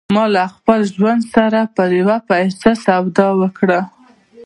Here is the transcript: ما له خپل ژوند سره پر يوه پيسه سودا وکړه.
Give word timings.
ما 0.15 0.25
له 0.35 0.43
خپل 0.55 0.79
ژوند 0.95 1.21
سره 1.33 1.59
پر 1.75 1.89
يوه 1.99 2.17
پيسه 2.29 2.71
سودا 2.85 3.27
وکړه. 3.41 3.79